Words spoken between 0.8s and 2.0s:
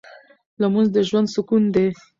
د ژوند سکون دی.